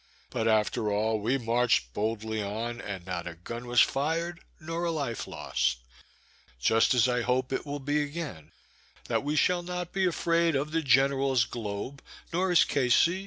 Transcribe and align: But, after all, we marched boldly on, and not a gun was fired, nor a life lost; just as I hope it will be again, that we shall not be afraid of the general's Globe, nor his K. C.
But, 0.31 0.47
after 0.47 0.91
all, 0.91 1.19
we 1.19 1.37
marched 1.37 1.93
boldly 1.93 2.41
on, 2.41 2.81
and 2.81 3.05
not 3.05 3.27
a 3.27 3.35
gun 3.35 3.67
was 3.67 3.81
fired, 3.81 4.39
nor 4.59 4.83
a 4.83 4.89
life 4.89 5.27
lost; 5.27 5.77
just 6.59 6.95
as 6.95 7.07
I 7.07 7.21
hope 7.21 7.53
it 7.53 7.67
will 7.67 7.77
be 7.79 8.01
again, 8.01 8.51
that 9.09 9.23
we 9.23 9.35
shall 9.35 9.61
not 9.61 9.93
be 9.93 10.05
afraid 10.05 10.55
of 10.55 10.71
the 10.71 10.81
general's 10.81 11.45
Globe, 11.45 12.01
nor 12.33 12.49
his 12.49 12.65
K. 12.65 12.89
C. 12.89 13.19